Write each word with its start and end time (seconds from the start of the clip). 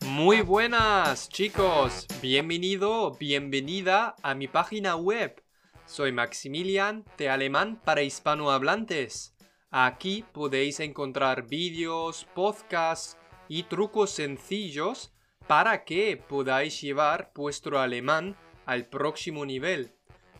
Muy 0.00 0.40
buenas 0.42 1.28
chicos, 1.28 2.06
bienvenido, 2.20 3.12
bienvenida 3.18 4.16
a 4.22 4.34
mi 4.34 4.48
página 4.48 4.96
web. 4.96 5.42
Soy 5.86 6.12
Maximilian 6.12 7.04
de 7.16 7.28
Alemán 7.28 7.80
para 7.84 8.02
hispanohablantes. 8.02 9.34
Aquí 9.70 10.24
podéis 10.32 10.80
encontrar 10.80 11.46
vídeos, 11.46 12.26
podcasts 12.34 13.16
y 13.48 13.62
trucos 13.62 14.10
sencillos 14.10 15.12
para 15.46 15.84
que 15.84 16.16
podáis 16.16 16.80
llevar 16.80 17.32
vuestro 17.34 17.78
alemán 17.78 18.36
al 18.66 18.86
próximo 18.86 19.46
nivel. 19.46 19.92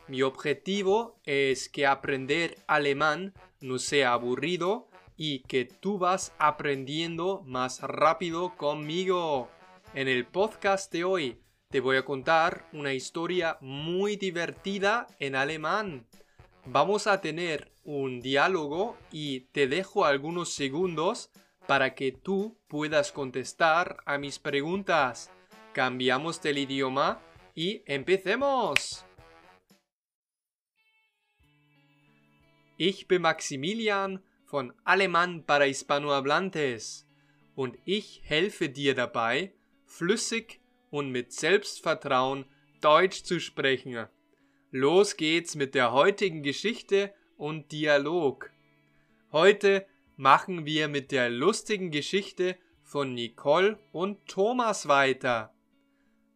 Mi 0.08 0.22
objetivo 0.22 1.20
es 1.24 1.68
que 1.68 1.86
aprender 1.86 2.56
alemán 2.66 3.32
no 3.60 3.78
sea 3.78 4.12
aburrido 4.12 4.87
y 5.18 5.40
que 5.40 5.64
tú 5.64 5.98
vas 5.98 6.32
aprendiendo 6.38 7.42
más 7.44 7.80
rápido 7.82 8.56
conmigo. 8.56 9.50
En 9.92 10.06
el 10.06 10.24
podcast 10.24 10.92
de 10.92 11.02
hoy 11.02 11.42
te 11.70 11.80
voy 11.80 11.96
a 11.96 12.04
contar 12.04 12.66
una 12.72 12.94
historia 12.94 13.58
muy 13.60 14.16
divertida 14.16 15.08
en 15.18 15.34
alemán. 15.34 16.06
Vamos 16.64 17.08
a 17.08 17.20
tener 17.20 17.72
un 17.82 18.20
diálogo 18.20 18.96
y 19.10 19.40
te 19.52 19.66
dejo 19.66 20.04
algunos 20.04 20.52
segundos 20.52 21.30
para 21.66 21.94
que 21.96 22.12
tú 22.12 22.56
puedas 22.68 23.10
contestar 23.10 23.96
a 24.06 24.18
mis 24.18 24.38
preguntas. 24.38 25.32
Cambiamos 25.72 26.40
del 26.42 26.58
idioma 26.58 27.20
y 27.56 27.82
empecemos. 27.86 29.04
Ich 32.78 33.08
bin 33.08 33.22
Maximilian 33.22 34.22
von 34.48 34.72
Alemán 34.84 35.44
para 35.44 35.64
Hispanohablantes 35.64 37.06
und 37.54 37.76
ich 37.84 38.22
helfe 38.24 38.70
dir 38.70 38.94
dabei, 38.94 39.52
flüssig 39.84 40.60
und 40.90 41.10
mit 41.10 41.34
Selbstvertrauen 41.34 42.46
Deutsch 42.80 43.24
zu 43.24 43.40
sprechen. 43.40 44.06
Los 44.70 45.18
geht's 45.18 45.54
mit 45.54 45.74
der 45.74 45.92
heutigen 45.92 46.42
Geschichte 46.42 47.12
und 47.36 47.72
Dialog. 47.72 48.50
Heute 49.32 49.86
machen 50.16 50.64
wir 50.64 50.88
mit 50.88 51.12
der 51.12 51.28
lustigen 51.28 51.90
Geschichte 51.90 52.56
von 52.82 53.12
Nicole 53.12 53.78
und 53.92 54.26
Thomas 54.26 54.88
weiter. 54.88 55.52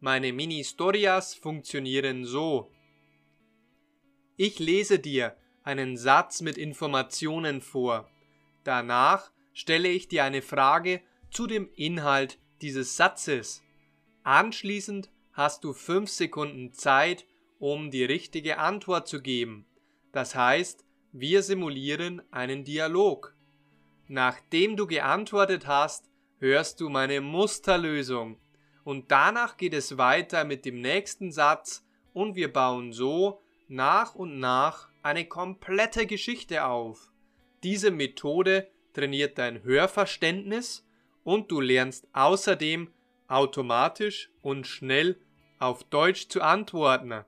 Meine 0.00 0.34
Mini-Storias 0.34 1.34
funktionieren 1.34 2.26
so. 2.26 2.70
Ich 4.36 4.58
lese 4.58 4.98
dir 4.98 5.34
einen 5.64 5.96
Satz 5.96 6.40
mit 6.40 6.58
Informationen 6.58 7.60
vor. 7.60 8.08
Danach 8.64 9.30
stelle 9.52 9.88
ich 9.88 10.08
dir 10.08 10.24
eine 10.24 10.42
Frage 10.42 11.00
zu 11.30 11.46
dem 11.46 11.68
Inhalt 11.74 12.38
dieses 12.60 12.96
Satzes. 12.96 13.62
Anschließend 14.22 15.10
hast 15.32 15.64
du 15.64 15.72
fünf 15.72 16.10
Sekunden 16.10 16.72
Zeit, 16.72 17.26
um 17.58 17.90
die 17.90 18.04
richtige 18.04 18.58
Antwort 18.58 19.08
zu 19.08 19.20
geben. 19.22 19.66
Das 20.12 20.34
heißt, 20.34 20.84
wir 21.12 21.42
simulieren 21.42 22.22
einen 22.30 22.64
Dialog. 22.64 23.34
Nachdem 24.08 24.76
du 24.76 24.86
geantwortet 24.86 25.66
hast, 25.66 26.08
hörst 26.38 26.80
du 26.80 26.88
meine 26.88 27.20
Musterlösung. 27.20 28.38
Und 28.84 29.10
danach 29.10 29.56
geht 29.56 29.74
es 29.74 29.96
weiter 29.96 30.44
mit 30.44 30.64
dem 30.64 30.80
nächsten 30.80 31.30
Satz 31.30 31.86
und 32.12 32.34
wir 32.34 32.52
bauen 32.52 32.92
so 32.92 33.40
nach 33.68 34.14
und 34.14 34.38
nach 34.38 34.88
eine 35.02 35.26
komplette 35.26 36.06
Geschichte 36.06 36.64
auf. 36.64 37.12
Diese 37.62 37.90
Methode 37.90 38.68
trainiert 38.92 39.38
dein 39.38 39.62
Hörverständnis 39.62 40.86
und 41.24 41.50
du 41.50 41.60
lernst 41.60 42.06
außerdem 42.12 42.92
automatisch 43.28 44.30
und 44.42 44.66
schnell 44.66 45.20
auf 45.58 45.84
Deutsch 45.84 46.28
zu 46.28 46.42
antworten. 46.42 47.24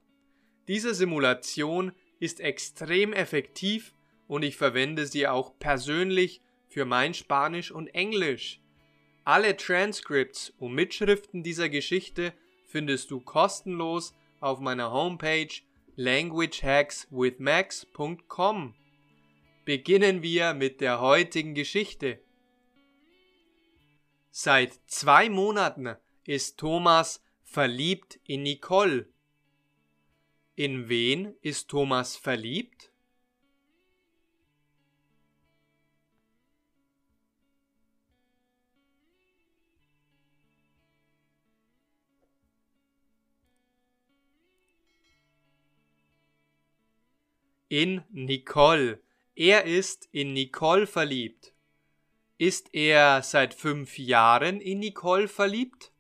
Diese 0.69 0.95
Simulation 0.95 1.93
ist 2.19 2.41
extrem 2.41 3.13
effektiv 3.13 3.95
und 4.27 4.43
ich 4.43 4.57
verwende 4.57 5.07
sie 5.07 5.29
auch 5.29 5.59
persönlich 5.59 6.43
für 6.69 6.85
mein 6.85 7.15
Spanisch 7.15 7.71
und 7.71 7.89
Englisch. 7.89 8.61
Alle 9.25 9.57
Transcripts 9.57 10.53
und 10.59 10.75
Mitschriften 10.75 11.43
dieser 11.43 11.69
Geschichte 11.69 12.33
findest 12.67 13.11
du 13.11 13.21
kostenlos 13.21 14.15
auf 14.41 14.61
meiner 14.61 14.91
Homepage 14.91 15.49
languagehackswithmax.com. 15.97 18.75
Beginnen 19.65 20.23
wir 20.23 20.55
mit 20.55 20.81
der 20.81 21.01
heutigen 21.01 21.55
Geschichte. 21.55 22.21
Seit 24.31 24.79
zwei 24.87 25.29
Monaten 25.31 25.97
ist 26.25 26.59
Thomas 26.59 27.23
verliebt 27.45 28.19
in 28.25 28.43
Nicole. 28.43 29.09
In 30.57 30.89
wen 30.89 31.37
ist 31.41 31.69
Thomas 31.69 32.17
verliebt? 32.17 32.91
In 47.77 48.05
Nicole. 48.13 49.03
Er 49.35 49.65
ist 49.65 50.09
in 50.13 50.33
Nicole 50.33 50.87
verliebt. 50.87 51.53
Ist 52.39 52.73
er 52.73 53.21
seit 53.25 53.53
fünf 53.53 53.99
Jahren 53.99 54.61
in 54.61 54.79
Nicole 54.79 55.27
verliebt? 55.27 55.91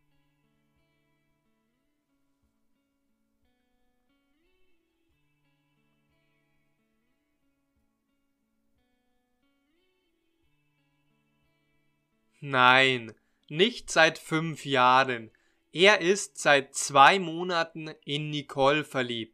Nein, 12.41 13.13
nicht 13.49 13.91
seit 13.91 14.19
fünf 14.19 14.65
Jahren. 14.65 15.33
Er 15.73 16.01
ist 16.01 16.39
seit 16.39 16.77
zwei 16.77 17.19
Monaten 17.19 17.89
in 18.05 18.31
Nicole 18.31 18.85
verliebt. 18.85 19.34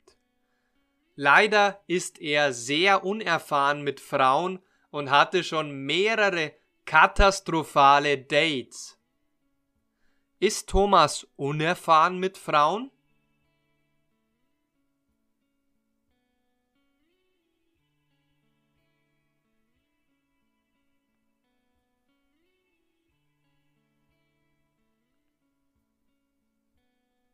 Leider 1.22 1.82
ist 1.86 2.19
er 2.19 2.54
sehr 2.54 3.04
unerfahren 3.04 3.82
mit 3.82 4.00
Frauen 4.00 4.58
und 4.91 5.10
hatte 5.10 5.44
schon 5.44 5.70
mehrere 5.84 6.54
katastrophale 6.86 8.16
Dates. 8.16 8.98
Ist 10.38 10.70
Thomas 10.70 11.26
unerfahren 11.36 12.16
mit 12.16 12.38
Frauen? 12.38 12.91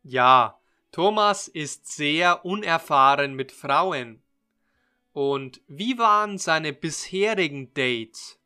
Ja, 0.02 0.55
Thomas 0.96 1.46
ist 1.46 1.94
sehr 1.94 2.46
unerfahren 2.46 3.34
mit 3.34 3.52
Frauen. 3.52 4.22
Und 5.12 5.60
wie 5.68 5.98
waren 5.98 6.38
seine 6.38 6.72
bisherigen 6.72 7.74
Dates? 7.74 8.40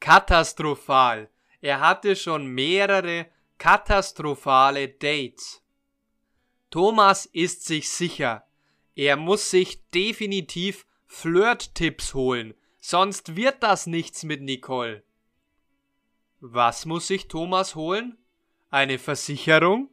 Katastrophal. 0.00 1.30
Er 1.62 1.80
hatte 1.80 2.16
schon 2.16 2.48
mehrere 2.48 3.30
katastrophale 3.56 4.90
Dates. 4.90 5.62
Thomas 6.68 7.24
ist 7.24 7.64
sich 7.64 7.88
sicher, 7.88 8.46
er 8.94 9.16
muss 9.16 9.50
sich 9.50 9.88
definitiv 9.88 10.84
Flirt-Tipps 11.16 12.12
holen, 12.12 12.54
sonst 12.80 13.36
wird 13.36 13.62
das 13.62 13.86
nichts 13.86 14.24
mit 14.24 14.42
Nicole. 14.42 15.04
Was 16.40 16.86
muss 16.86 17.06
sich 17.06 17.28
Thomas 17.28 17.76
holen? 17.76 18.18
Eine 18.68 18.98
Versicherung? 18.98 19.88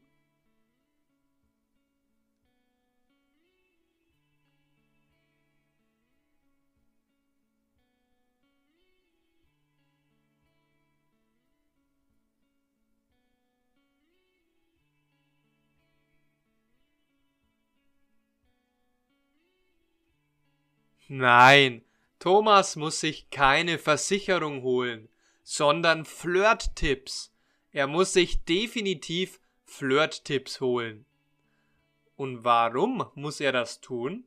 Nein, 21.08 21.84
Thomas 22.20 22.76
muss 22.76 23.00
sich 23.00 23.30
keine 23.30 23.78
Versicherung 23.80 24.62
holen, 24.62 25.10
sondern 25.44 26.06
Flirt-Tipps. 26.06 27.34
Er 27.72 27.88
muss 27.88 28.14
sich 28.14 28.44
definitiv 28.46 29.40
Flirt-Tipps 29.66 30.62
holen. 30.62 31.06
Und 32.16 32.44
warum 32.44 33.06
muss 33.16 33.40
er 33.40 33.52
das 33.52 33.82
tun? 33.82 34.26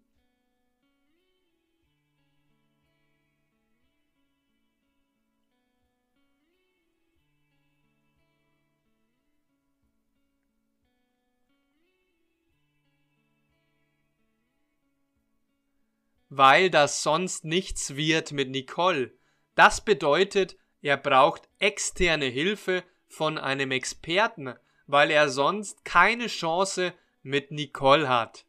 Weil 16.36 16.68
das 16.68 17.02
sonst 17.02 17.44
nichts 17.44 17.94
wird 17.94 18.32
mit 18.32 18.50
Nicole. 18.50 19.12
Das 19.54 19.84
bedeutet, 19.84 20.56
er 20.82 20.96
braucht 20.96 21.48
externe 21.60 22.26
Hilfe 22.26 22.82
von 23.06 23.38
einem 23.38 23.70
Experten, 23.70 24.54
weil 24.88 25.12
er 25.12 25.28
sonst 25.28 25.84
keine 25.84 26.26
Chance 26.26 26.92
mit 27.22 27.52
Nicole 27.52 28.08
hat. 28.08 28.46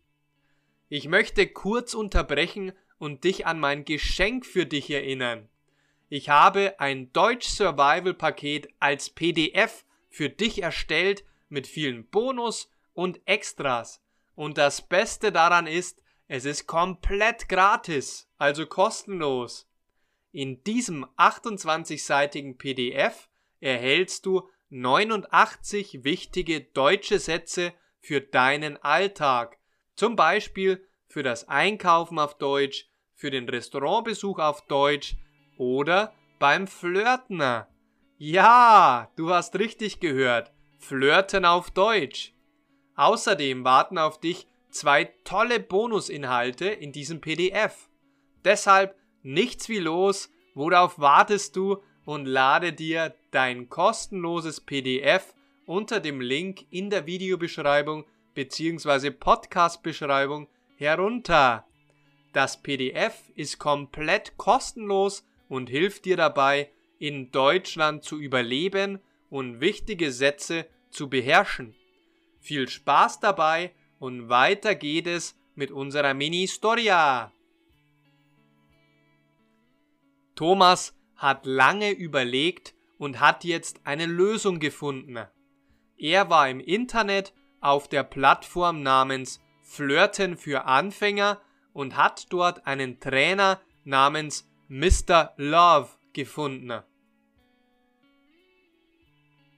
Ich 0.89 1.07
möchte 1.07 1.47
kurz 1.47 1.93
unterbrechen 1.93 2.73
und 2.97 3.23
dich 3.23 3.45
an 3.45 3.59
mein 3.59 3.85
Geschenk 3.85 4.47
für 4.47 4.65
dich 4.65 4.89
erinnern. 4.89 5.47
Ich 6.09 6.29
habe 6.29 6.79
ein 6.79 7.13
Deutsch 7.13 7.47
Survival 7.47 8.15
Paket 8.15 8.67
als 8.79 9.11
PDF 9.11 9.85
für 10.09 10.29
dich 10.29 10.63
erstellt 10.63 11.23
mit 11.49 11.67
vielen 11.67 12.07
Bonus 12.07 12.71
und 12.93 13.21
Extras. 13.25 14.01
Und 14.35 14.57
das 14.57 14.81
Beste 14.81 15.31
daran 15.31 15.67
ist, 15.67 16.01
es 16.27 16.45
ist 16.45 16.67
komplett 16.67 17.47
gratis, 17.49 18.29
also 18.37 18.65
kostenlos. 18.65 19.69
In 20.31 20.63
diesem 20.63 21.05
28-seitigen 21.17 22.57
PDF 22.57 23.29
erhältst 23.59 24.25
du 24.25 24.49
89 24.69 26.03
wichtige 26.03 26.61
deutsche 26.61 27.19
Sätze 27.19 27.73
für 27.99 28.21
deinen 28.21 28.77
Alltag. 28.77 29.57
Zum 29.95 30.15
Beispiel 30.15 30.85
für 31.07 31.23
das 31.23 31.47
Einkaufen 31.47 32.19
auf 32.19 32.37
Deutsch, 32.37 32.89
für 33.13 33.31
den 33.31 33.47
Restaurantbesuch 33.47 34.39
auf 34.39 34.65
Deutsch 34.67 35.15
oder 35.57 36.13
beim 36.39 36.67
Flirten. 36.67 37.41
Ja, 38.17 39.11
du 39.15 39.29
hast 39.29 39.57
richtig 39.57 39.99
gehört. 39.99 40.51
Flirten 40.79 41.45
auf 41.45 41.71
Deutsch. 41.71 42.33
Außerdem 42.95 43.63
warten 43.63 43.97
auf 43.97 44.19
dich 44.19 44.47
zwei 44.75 45.05
tolle 45.23 45.61
Bonusinhalte 45.61 46.65
in 46.65 46.91
diesem 46.91 47.21
PDF. 47.21 47.89
Deshalb 48.43 48.95
nichts 49.23 49.69
wie 49.69 49.79
los, 49.79 50.29
worauf 50.53 50.99
wartest 50.99 51.55
du 51.55 51.81
und 52.03 52.25
lade 52.25 52.73
dir 52.73 53.15
dein 53.31 53.69
kostenloses 53.69 54.59
PDF 54.59 55.33
unter 55.65 55.99
dem 56.01 56.19
Link 56.19 56.65
in 56.71 56.89
der 56.89 57.05
Videobeschreibung 57.05 58.05
bzw. 58.33 59.11
Podcast-Beschreibung 59.11 60.47
herunter. 60.75 61.65
Das 62.33 62.61
PDF 62.61 63.31
ist 63.35 63.59
komplett 63.59 64.37
kostenlos 64.37 65.25
und 65.47 65.69
hilft 65.69 66.03
dir 66.03 66.17
dabei, 66.17 66.69
in 66.99 67.31
Deutschland 67.31 68.03
zu 68.03 68.19
überleben 68.19 68.99
und 69.29 69.61
wichtige 69.61 70.11
Sätze 70.11 70.67
zu 70.91 71.09
beherrschen. 71.09 71.75
Viel 72.41 72.67
Spaß 72.67 73.21
dabei 73.21 73.71
und 74.05 74.29
weiter 74.29 74.75
geht 74.75 75.07
es 75.07 75.35
mit 75.55 75.71
unserer 75.71 76.13
Mini-Storia. 76.13 77.31
Thomas 80.35 80.95
hat 81.15 81.47
lange 81.47 81.89
überlegt 81.89 82.75
und 82.99 83.19
hat 83.19 83.43
jetzt 83.43 83.81
eine 83.83 84.05
Lösung 84.05 84.59
gefunden. 84.59 85.17
Er 85.97 86.29
war 86.29 86.47
im 86.47 86.59
Internet 86.59 87.33
auf 87.61 87.87
der 87.87 88.03
Plattform 88.03 88.83
namens 88.83 89.41
Flirten 89.63 90.37
für 90.37 90.65
Anfänger 90.65 91.41
und 91.73 91.97
hat 91.97 92.27
dort 92.31 92.67
einen 92.67 92.99
Trainer 92.99 93.59
namens 93.85 94.47
Mr. 94.67 95.33
Love 95.37 95.89
gefunden. 96.13 96.83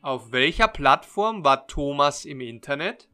Auf 0.02 0.32
welcher 0.32 0.70
Plattform 0.70 1.44
war 1.44 1.68
Thomas 1.68 2.24
im 2.24 2.40
Internet? 2.40 3.10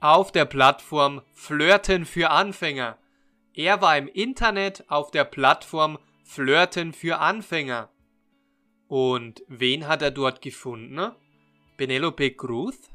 Auf 0.00 0.32
der 0.32 0.44
Plattform 0.44 1.22
Flirten 1.32 2.04
für 2.04 2.30
Anfänger. 2.30 2.98
Er 3.54 3.80
war 3.80 3.96
im 3.98 4.08
Internet 4.08 4.84
auf 4.88 5.10
der 5.10 5.24
Plattform 5.24 5.98
Flirten 6.24 6.92
für 6.92 7.18
Anfänger. 7.18 7.90
Und 8.86 9.42
wen 9.48 9.88
hat 9.88 10.02
er 10.02 10.10
dort 10.10 10.40
gefunden? 10.40 11.12
Penelope 11.76 12.30
Cruz? 12.32 12.90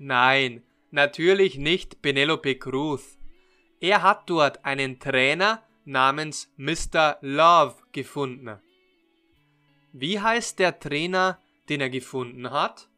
Nein, 0.00 0.62
Natürlich 0.90 1.58
nicht 1.58 2.00
Penelope 2.00 2.56
Cruz. 2.56 3.18
Er 3.80 4.02
hat 4.02 4.28
dort 4.30 4.64
einen 4.64 4.98
Trainer 4.98 5.62
namens 5.84 6.52
Mr. 6.56 7.18
Love 7.20 7.76
gefunden. 7.92 8.58
Wie 9.92 10.20
heißt 10.20 10.58
der 10.58 10.78
Trainer, 10.78 11.42
den 11.68 11.80
er 11.80 11.90
gefunden 11.90 12.50
hat? 12.50 12.88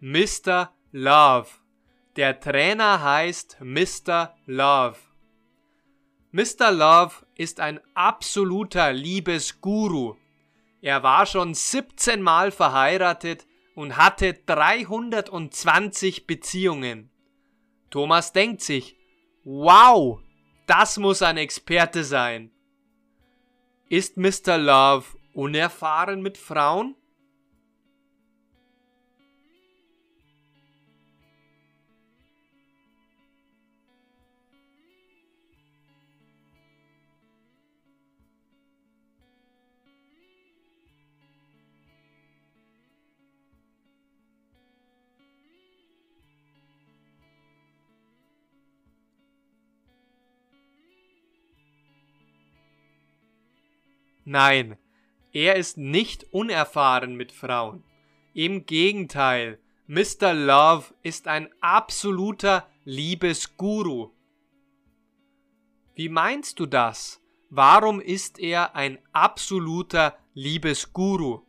Mr. 0.00 0.72
Love. 0.92 1.48
Der 2.16 2.38
Trainer 2.38 3.02
heißt 3.02 3.58
Mr. 3.60 4.36
Love. 4.46 5.07
Mr. 6.30 6.70
Love 6.70 7.14
ist 7.36 7.58
ein 7.58 7.80
absoluter 7.94 8.92
Liebesguru. 8.92 10.16
Er 10.82 11.02
war 11.02 11.24
schon 11.24 11.54
17 11.54 12.20
Mal 12.20 12.50
verheiratet 12.50 13.46
und 13.74 13.96
hatte 13.96 14.34
320 14.34 16.26
Beziehungen. 16.26 17.10
Thomas 17.88 18.34
denkt 18.34 18.60
sich, 18.60 18.98
wow, 19.44 20.20
das 20.66 20.98
muss 20.98 21.22
ein 21.22 21.38
Experte 21.38 22.04
sein. 22.04 22.50
Ist 23.88 24.18
Mr. 24.18 24.58
Love 24.58 25.06
unerfahren 25.32 26.20
mit 26.20 26.36
Frauen? 26.36 26.94
Nein, 54.30 54.76
er 55.32 55.56
ist 55.56 55.78
nicht 55.78 56.34
unerfahren 56.34 57.14
mit 57.14 57.32
Frauen. 57.32 57.82
Im 58.34 58.66
Gegenteil, 58.66 59.58
Mr. 59.86 60.34
Love 60.34 60.92
ist 61.02 61.28
ein 61.28 61.48
absoluter 61.62 62.68
Liebesguru. 62.84 64.10
Wie 65.94 66.10
meinst 66.10 66.60
du 66.60 66.66
das? 66.66 67.22
Warum 67.48 68.02
ist 68.02 68.38
er 68.38 68.76
ein 68.76 68.98
absoluter 69.12 70.18
Liebesguru? 70.34 71.46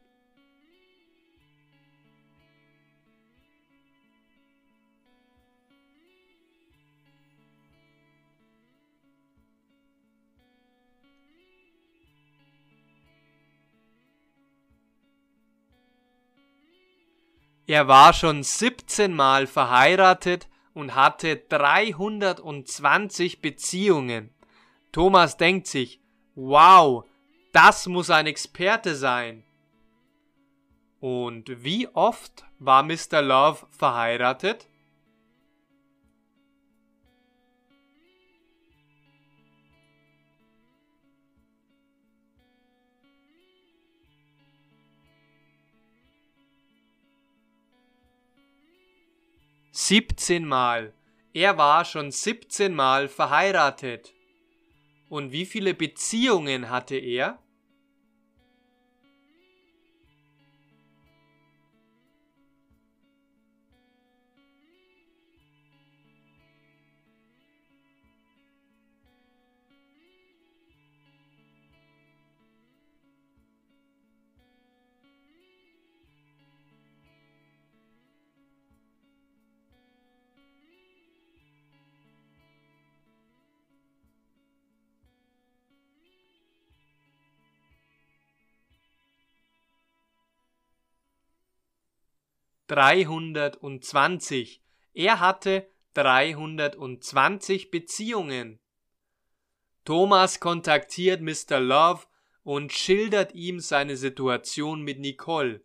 Er 17.70 17.88
war 17.88 18.14
schon 18.14 18.42
17 18.42 19.14
Mal 19.14 19.46
verheiratet 19.46 20.50
und 20.74 20.96
hatte 20.96 21.38
320 21.38 23.42
Beziehungen. 23.42 24.34
Thomas 24.92 25.38
denkt 25.38 25.68
sich, 25.68 26.02
wow, 26.34 27.06
Das 27.54 27.86
muss 27.86 28.10
ein 28.10 28.26
Experte 28.26 28.96
sein. 28.96 29.44
Und 31.00 31.64
wie 31.64 31.88
oft 31.90 32.44
war 32.58 32.82
Mr. 32.82 33.22
Love 33.22 33.68
verheiratet? 33.70 34.68
Siebzehnmal. 49.90 50.94
Er 51.34 51.58
war 51.58 51.84
schon 51.84 52.12
siebzehnmal 52.12 53.08
verheiratet. 53.08 54.14
Und 55.08 55.32
wie 55.32 55.48
viele 55.48 55.74
Beziehungen 55.74 56.70
hatte 56.70 56.96
er? 56.96 57.40
Dreihundertundzwanzig. 92.70 94.62
Er 94.94 95.20
hatte 95.20 95.68
dreihundertundzwanzig 95.96 97.72
Beziehungen. 97.72 98.60
Thomas 99.86 100.40
kontaktiert 100.40 101.22
Mr. 101.22 101.60
Love 101.60 102.04
und 102.44 102.72
schildert 102.72 103.34
ihm 103.34 103.60
seine 103.60 103.98
Situation 103.98 104.84
mit 104.84 105.00
Nicole. 105.00 105.62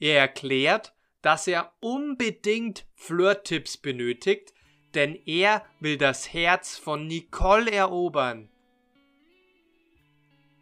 Er 0.00 0.18
erklärt, 0.18 0.94
dass 1.22 1.46
er 1.46 1.72
unbedingt 1.80 2.86
Flirttipps 2.94 3.76
benötigt, 3.76 4.52
denn 4.94 5.14
er 5.26 5.64
will 5.78 5.96
das 5.96 6.32
Herz 6.32 6.76
von 6.76 7.06
Nicole 7.06 7.70
erobern. 7.70 8.50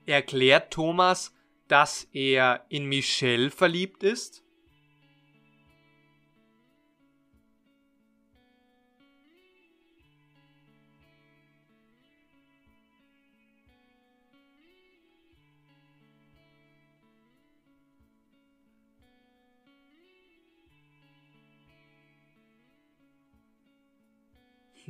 Erklärt 0.04 0.72
Thomas, 0.72 1.34
dass 1.68 2.04
er 2.12 2.66
in 2.68 2.84
Michelle 2.84 3.50
verliebt 3.50 4.02
ist? 4.02 4.44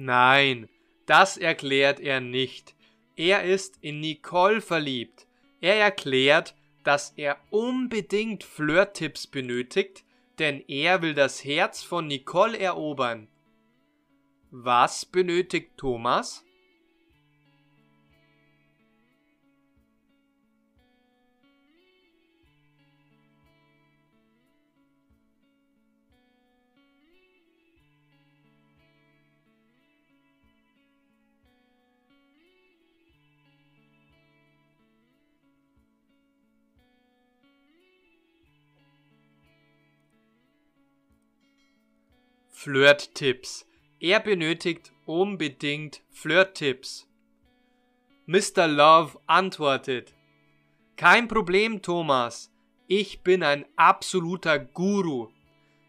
Nein, 0.02 0.70
das 1.04 1.36
erklärt 1.36 2.00
er 2.00 2.22
nicht. 2.22 2.74
Er 3.16 3.44
ist 3.44 3.76
in 3.82 4.00
Nicole 4.00 4.62
verliebt. 4.62 5.26
Er 5.60 5.76
erklärt, 5.76 6.54
dass 6.84 7.12
er 7.16 7.36
unbedingt 7.50 8.42
Flirttipps 8.42 9.26
benötigt, 9.26 10.04
denn 10.38 10.64
er 10.68 11.02
will 11.02 11.12
das 11.12 11.44
Herz 11.44 11.82
von 11.82 12.06
Nicole 12.06 12.58
erobern. 12.58 13.28
Was 14.50 15.04
benötigt 15.04 15.76
Thomas? 15.76 16.46
Flirt-Tipps. 42.62 43.66
Er 44.00 44.20
benötigt 44.20 44.92
unbedingt 45.06 46.02
Flirt-Tipps. 46.10 47.08
Mr. 48.26 48.68
Love 48.68 49.18
antwortet, 49.24 50.12
Kein 50.94 51.26
Problem, 51.26 51.80
Thomas. 51.80 52.52
Ich 52.86 53.22
bin 53.22 53.42
ein 53.42 53.64
absoluter 53.76 54.58
Guru. 54.58 55.28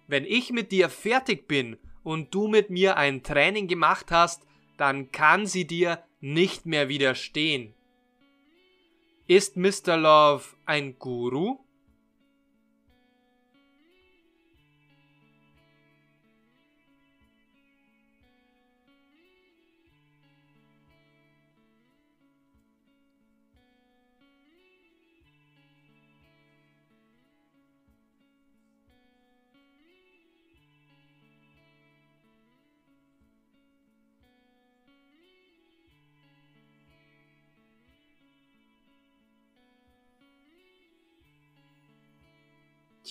Wenn 0.07 0.23
ich 0.23 0.51
mit 0.51 0.71
dir 0.71 0.87
fertig 0.87 1.45
bin 1.45 1.75
und 2.03 2.33
du 2.33 2.47
mit 2.47 2.69
mir 2.69 2.95
ein 2.95 3.21
Training 3.21 3.67
gemacht 3.67 4.09
hast, 4.09 4.47
dann 4.77 5.11
kann 5.11 5.45
sie 5.45 5.67
dir 5.67 6.01
nicht 6.21 6.65
mehr 6.65 6.87
widerstehen. 6.87 7.73
Ist 9.27 9.57
Mr. 9.57 9.97
Love 9.97 10.45
ein 10.65 10.97
Guru? 10.97 11.59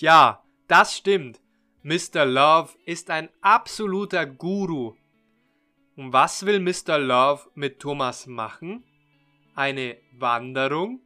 Tja, 0.01 0.43
das 0.67 0.97
stimmt. 0.97 1.39
Mr. 1.83 2.25
Love 2.25 2.71
ist 2.85 3.11
ein 3.11 3.29
absoluter 3.39 4.25
Guru. 4.25 4.95
Und 5.95 6.11
was 6.11 6.43
will 6.43 6.59
Mr. 6.59 6.97
Love 6.97 7.51
mit 7.53 7.79
Thomas 7.79 8.25
machen? 8.25 8.83
Eine 9.53 9.97
Wanderung? 10.13 11.01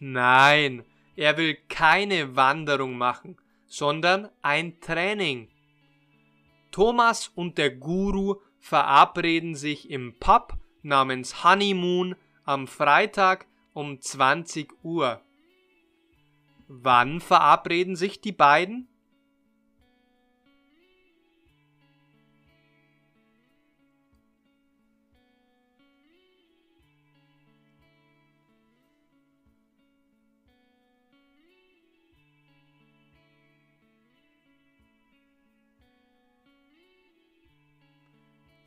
Nein, 0.00 0.82
er 1.14 1.36
will 1.36 1.58
keine 1.68 2.36
Wanderung 2.36 2.96
machen 2.96 3.36
sondern 3.66 4.28
ein 4.42 4.80
Training. 4.80 5.48
Thomas 6.70 7.28
und 7.34 7.58
der 7.58 7.70
Guru 7.70 8.36
verabreden 8.58 9.54
sich 9.54 9.90
im 9.90 10.18
Pub 10.18 10.54
namens 10.82 11.44
Honeymoon 11.44 12.16
am 12.44 12.66
Freitag 12.66 13.46
um 13.72 14.00
20 14.00 14.72
Uhr. 14.82 15.20
Wann 16.68 17.20
verabreden 17.20 17.96
sich 17.96 18.20
die 18.20 18.32
beiden? 18.32 18.88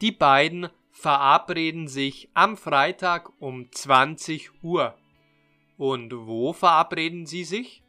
Die 0.02 0.12
beiden 0.12 0.70
verabreden 0.92 1.88
sich 1.88 2.30
am 2.34 2.56
Freitag 2.56 3.32
um 3.40 3.72
20 3.72 4.64
Uhr. 4.64 4.98
Und 5.78 6.14
wo 6.14 6.54
verabreden 6.54 7.26
sie 7.26 7.44
sich? 7.44 7.84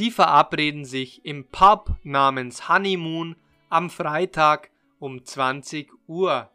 Sie 0.00 0.10
verabreden 0.10 0.86
sich 0.86 1.26
im 1.26 1.44
Pub 1.48 1.94
namens 2.04 2.70
Honeymoon 2.70 3.36
am 3.68 3.90
Freitag 3.90 4.70
um 4.98 5.22
20 5.22 5.90
Uhr. 6.06 6.50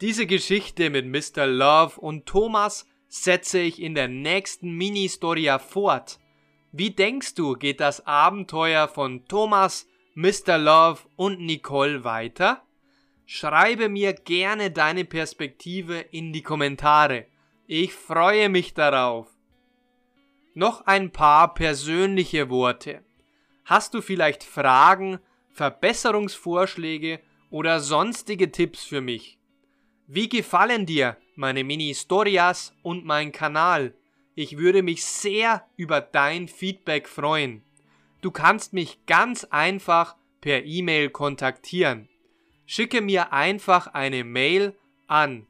Diese 0.00 0.24
Geschichte 0.24 0.88
mit 0.88 1.04
Mr. 1.04 1.46
Love 1.46 2.00
und 2.00 2.24
Thomas 2.24 2.86
setze 3.08 3.58
ich 3.58 3.82
in 3.82 3.94
der 3.94 4.08
nächsten 4.08 4.70
Mini-Storia 4.78 5.58
fort. 5.58 6.18
Wie 6.72 6.90
denkst 6.90 7.34
du, 7.34 7.52
geht 7.52 7.80
das 7.80 8.06
Abenteuer 8.06 8.88
von 8.88 9.26
Thomas, 9.26 9.86
Mr. 10.14 10.56
Love 10.56 11.00
und 11.16 11.42
Nicole 11.42 12.02
weiter? 12.02 12.62
Schreibe 13.26 13.90
mir 13.90 14.14
gerne 14.14 14.70
deine 14.70 15.04
Perspektive 15.04 15.98
in 15.98 16.32
die 16.32 16.42
Kommentare. 16.42 17.26
Ich 17.66 17.92
freue 17.92 18.48
mich 18.48 18.72
darauf. 18.72 19.29
Noch 20.54 20.86
ein 20.86 21.10
paar 21.12 21.54
persönliche 21.54 22.50
Worte. 22.50 23.04
Hast 23.64 23.94
du 23.94 24.02
vielleicht 24.02 24.42
Fragen, 24.42 25.18
Verbesserungsvorschläge 25.50 27.20
oder 27.50 27.80
sonstige 27.80 28.50
Tipps 28.50 28.82
für 28.84 29.00
mich? 29.00 29.38
Wie 30.06 30.28
gefallen 30.28 30.86
dir 30.86 31.16
meine 31.36 31.62
Mini-Storias 31.62 32.74
und 32.82 33.04
mein 33.04 33.30
Kanal? 33.30 33.94
Ich 34.34 34.58
würde 34.58 34.82
mich 34.82 35.04
sehr 35.04 35.66
über 35.76 36.00
dein 36.00 36.48
Feedback 36.48 37.08
freuen. 37.08 37.62
Du 38.20 38.30
kannst 38.30 38.72
mich 38.72 39.06
ganz 39.06 39.44
einfach 39.44 40.16
per 40.40 40.64
E-Mail 40.64 41.10
kontaktieren. 41.10 42.08
Schicke 42.66 43.00
mir 43.00 43.32
einfach 43.32 43.86
eine 43.88 44.24
Mail 44.24 44.76
an 45.06 45.46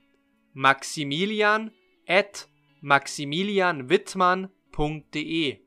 maximilian 0.52 1.70
at 2.06 2.48
maximilianwittmann.de. 4.80 5.58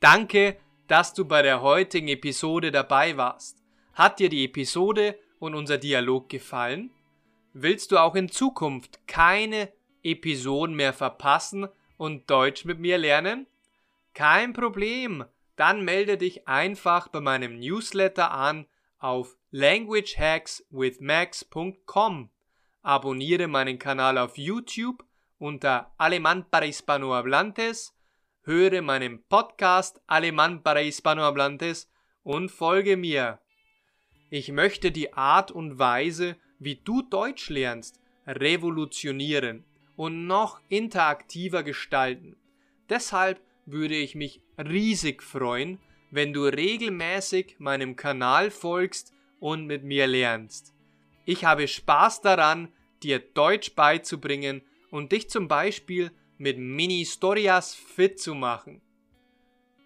Danke, 0.00 0.56
dass 0.88 1.14
du 1.14 1.24
bei 1.24 1.40
der 1.42 1.62
heutigen 1.62 2.08
Episode 2.08 2.70
dabei 2.70 3.16
warst. 3.16 3.62
Hat 3.94 4.18
dir 4.18 4.28
die 4.28 4.44
Episode 4.44 5.18
und 5.38 5.54
unser 5.54 5.78
Dialog 5.78 6.28
gefallen? 6.28 6.90
Willst 7.52 7.92
du 7.92 7.98
auch 7.98 8.14
in 8.14 8.28
Zukunft 8.28 9.00
keine 9.06 9.72
Episoden 10.02 10.76
mehr 10.76 10.92
verpassen 10.92 11.68
und 11.96 12.28
Deutsch 12.30 12.66
mit 12.66 12.78
mir 12.78 12.98
lernen? 12.98 13.46
Kein 14.14 14.52
Problem, 14.52 15.24
dann 15.56 15.84
melde 15.84 16.16
dich 16.18 16.46
einfach 16.46 17.08
bei 17.08 17.20
meinem 17.20 17.58
Newsletter 17.58 18.30
an 18.30 18.66
auf 18.98 19.36
languagehackswithmax.com. 19.50 22.30
Abonniere 22.82 23.48
meinen 23.48 23.78
Kanal 23.78 24.18
auf 24.18 24.38
YouTube 24.38 25.04
unter 25.38 25.92
Alemán 25.98 26.44
para 26.50 26.66
Hispanohablantes, 26.66 27.94
höre 28.42 28.82
meinen 28.82 29.22
Podcast 29.28 30.00
Alemán 30.06 30.62
para 30.62 30.80
Hispanohablantes 30.80 31.90
und 32.22 32.50
folge 32.50 32.96
mir. 32.96 33.40
Ich 34.30 34.50
möchte 34.50 34.90
die 34.90 35.12
Art 35.12 35.50
und 35.50 35.78
Weise, 35.78 36.36
wie 36.58 36.76
du 36.76 37.02
Deutsch 37.02 37.50
lernst, 37.50 38.00
revolutionieren 38.26 39.64
und 39.94 40.26
noch 40.26 40.60
interaktiver 40.68 41.62
gestalten. 41.62 42.36
Deshalb 42.88 43.40
würde 43.66 43.96
ich 43.96 44.14
mich 44.14 44.40
riesig 44.58 45.22
freuen, 45.22 45.78
wenn 46.10 46.32
du 46.32 46.44
regelmäßig 46.44 47.56
meinem 47.58 47.96
Kanal 47.96 48.50
folgst 48.50 49.12
und 49.40 49.66
mit 49.66 49.84
mir 49.84 50.06
lernst. 50.06 50.72
Ich 51.24 51.44
habe 51.44 51.66
Spaß 51.66 52.20
daran, 52.20 52.72
dir 53.02 53.18
Deutsch 53.18 53.74
beizubringen 53.74 54.62
und 54.96 55.12
dich 55.12 55.30
zum 55.30 55.48
Beispiel 55.48 56.10
mit 56.38 56.58
Mini-Storias 56.58 57.74
fit 57.74 58.20
zu 58.20 58.34
machen. 58.34 58.82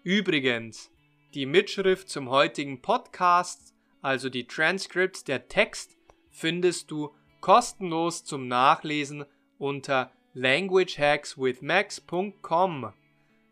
Übrigens, 0.03 0.91
die 1.33 1.45
Mitschrift 1.45 2.09
zum 2.09 2.29
heutigen 2.29 2.81
Podcast, 2.81 3.73
also 4.01 4.29
die 4.29 4.47
Transcripts 4.47 5.23
der 5.23 5.47
Text, 5.47 5.95
findest 6.29 6.91
du 6.91 7.15
kostenlos 7.39 8.25
zum 8.25 8.47
Nachlesen 8.47 9.25
unter 9.57 10.11
languagehackswithmax.com. 10.33 12.93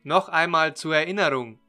Noch 0.03 0.29
einmal 0.29 0.75
zur 0.75 0.95
Erinnerung. 0.95 1.59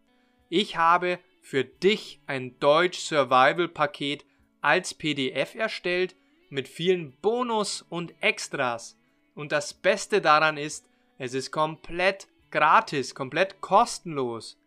Ich 0.48 0.76
habe 0.76 1.18
für 1.42 1.64
dich 1.64 2.20
ein 2.26 2.58
Deutsch 2.60 3.00
Survival 3.00 3.66
Paket 3.68 4.24
als 4.60 4.94
PDF 4.94 5.54
erstellt 5.54 6.16
mit 6.48 6.68
vielen 6.68 7.12
Bonus 7.20 7.84
und 7.88 8.14
Extras. 8.22 8.99
Und 9.40 9.52
das 9.52 9.72
Beste 9.72 10.20
daran 10.20 10.58
ist, 10.58 10.86
es 11.16 11.32
ist 11.32 11.50
komplett 11.50 12.28
gratis, 12.50 13.14
komplett 13.14 13.62
kostenlos. 13.62 14.60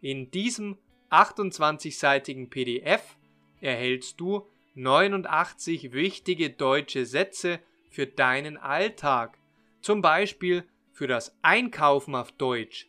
In 0.00 0.30
diesem 0.30 0.78
28-seitigen 1.10 2.48
PDF 2.48 3.16
erhältst 3.60 4.20
du 4.20 4.46
89 4.74 5.90
wichtige 5.90 6.50
deutsche 6.50 7.04
Sätze 7.04 7.58
für 7.90 8.06
deinen 8.06 8.58
Alltag. 8.58 9.38
Zum 9.80 10.02
Beispiel 10.02 10.62
für 10.92 11.08
das 11.08 11.36
Einkaufen 11.42 12.14
auf 12.14 12.30
Deutsch 12.30 12.86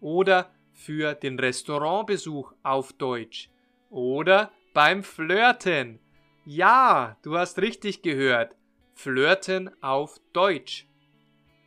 oder 0.00 0.50
für 0.72 1.12
den 1.12 1.38
Restaurantbesuch 1.38 2.54
auf 2.62 2.94
Deutsch 2.94 3.50
oder 3.90 4.50
beim 4.72 5.02
Flirten. 5.02 6.00
Ja, 6.46 7.18
du 7.20 7.36
hast 7.36 7.58
richtig 7.58 8.00
gehört. 8.00 8.56
Flirten 9.02 9.70
auf 9.82 10.20
Deutsch. 10.34 10.86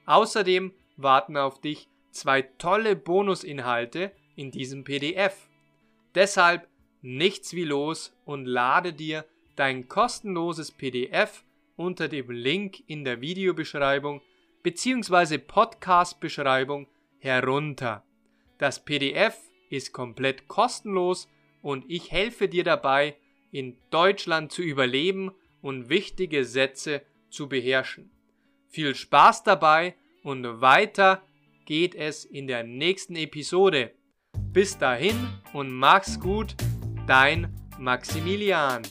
Außerdem 0.05 0.71
warten 0.97 1.35
auf 1.35 1.59
dich 1.59 1.87
zwei 2.11 2.43
tolle 2.43 2.95
Bonusinhalte 2.95 4.11
in 4.35 4.51
diesem 4.51 4.83
PDF. 4.83 5.49
Deshalb 6.13 6.67
nichts 7.01 7.55
wie 7.55 7.63
los 7.63 8.15
und 8.25 8.45
lade 8.45 8.93
dir 8.93 9.25
dein 9.55 9.87
kostenloses 9.87 10.71
PDF 10.71 11.43
unter 11.75 12.07
dem 12.07 12.29
Link 12.29 12.83
in 12.85 13.03
der 13.03 13.19
Videobeschreibung 13.19 14.21
bzw. 14.61 15.39
Podcast-Beschreibung 15.39 16.87
herunter. 17.17 18.03
Das 18.59 18.85
PDF 18.85 19.39
ist 19.71 19.91
komplett 19.91 20.47
kostenlos 20.47 21.27
und 21.63 21.83
ich 21.87 22.11
helfe 22.11 22.47
dir 22.47 22.63
dabei, 22.63 23.17
in 23.51 23.75
Deutschland 23.89 24.51
zu 24.51 24.61
überleben 24.61 25.31
und 25.63 25.89
wichtige 25.89 26.45
Sätze 26.45 27.01
zu 27.33 27.49
beherrschen. 27.49 28.11
Viel 28.69 28.95
Spaß 28.95 29.43
dabei 29.43 29.95
und 30.23 30.61
weiter 30.61 31.23
geht 31.65 31.95
es 31.95 32.25
in 32.25 32.47
der 32.47 32.63
nächsten 32.63 33.15
Episode. 33.15 33.91
Bis 34.51 34.77
dahin 34.77 35.15
und 35.51 35.71
mach's 35.71 36.19
gut, 36.19 36.55
dein 37.07 37.53
Maximilian. 37.79 38.83